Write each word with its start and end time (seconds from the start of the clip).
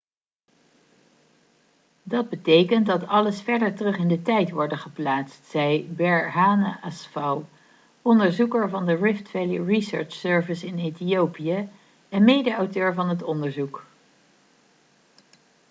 'dat 2.03 2.29
betekent 2.29 2.85
dat 2.85 3.07
alles 3.07 3.41
verder 3.41 3.75
terug 3.75 3.97
in 3.97 4.07
de 4.07 4.21
tijd 4.21 4.49
worden 4.51 4.77
geplaatst,' 4.77 5.45
zei 5.45 5.83
berhane 5.87 6.81
asfaw 6.81 7.41
onderzoeker 8.01 8.69
van 8.69 8.85
de 8.85 8.95
rift 8.95 9.29
valley 9.29 9.63
research 9.63 10.11
service 10.11 10.65
in 10.67 10.77
ethiopië 10.79 11.69
en 12.09 12.23
medeauteur 12.23 12.93
van 12.93 13.09
het 13.09 13.23
onderzoek 13.23 13.83